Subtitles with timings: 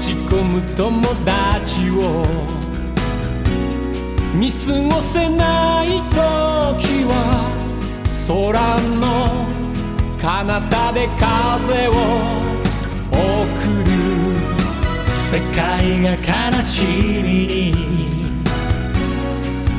[0.00, 2.26] ち込む友達を。
[4.34, 4.56] 見過
[4.96, 7.12] ごせない時は
[8.26, 9.46] 空の
[10.20, 11.90] 彼方で風を
[13.12, 13.16] 送
[13.84, 13.92] る。
[15.32, 17.72] 世界が悲しみに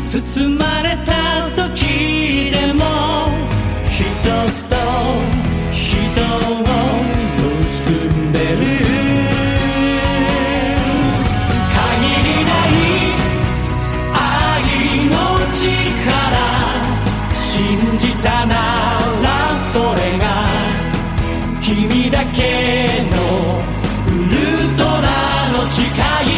[0.04, 1.12] 包まれた
[1.56, 3.33] 時でも
[26.24, 26.32] 誓い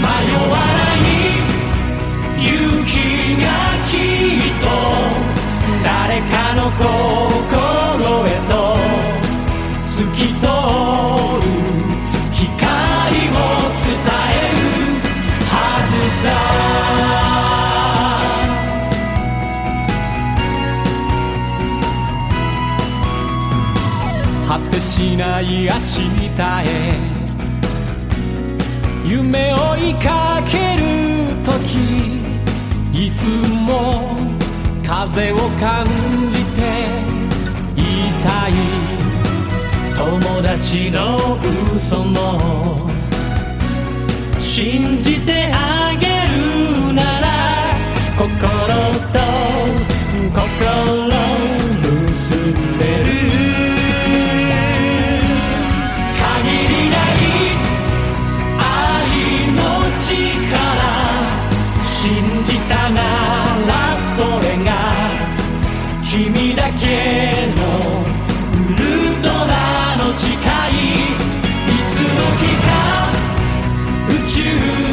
[0.00, 1.04] 迷わない
[2.42, 2.48] 勇
[2.86, 2.92] 気
[3.42, 3.44] が
[3.90, 4.64] きっと
[5.84, 6.82] 誰かの心
[8.26, 8.52] へと
[9.80, 11.46] 透き通る
[12.32, 13.38] 光を
[13.84, 14.62] 伝える
[15.48, 15.52] は
[15.90, 16.24] ずさ。
[24.46, 25.78] 果てしない明日
[26.62, 27.13] へ
[29.04, 30.82] 夢を追いかける
[31.44, 31.76] 時
[32.92, 33.26] いつ
[33.66, 34.16] も
[34.84, 35.86] 風を感
[36.32, 36.60] じて
[37.76, 37.82] い
[38.22, 38.52] たい
[39.96, 41.38] 友達の
[41.76, 42.90] 嘘も
[44.38, 46.03] 信じてあげ
[62.04, 63.00] 信じたな
[63.66, 63.72] ら
[64.14, 64.70] それが
[66.02, 66.84] 君だけ
[67.56, 67.60] の
[68.52, 68.78] ウル
[69.22, 70.38] トラの誓いい
[71.90, 72.68] つの日か
[74.08, 74.36] 宇宙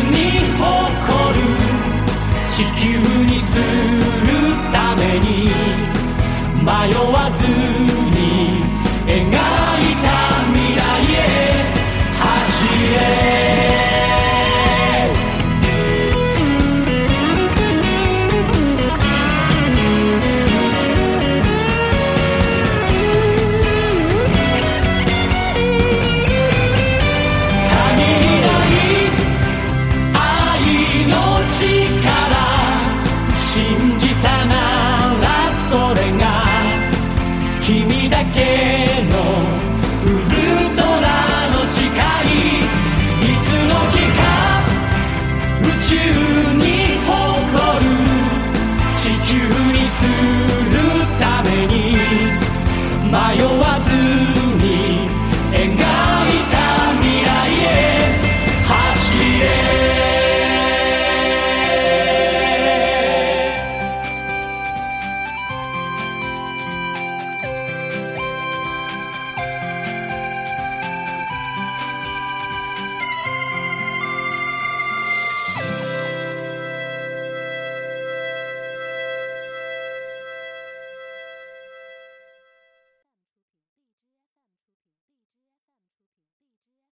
[0.10, 0.18] に
[0.58, 0.64] 誇
[1.38, 1.44] る
[2.50, 2.86] 地球
[3.26, 4.30] にする
[4.72, 5.30] ために
[6.64, 8.11] 迷わず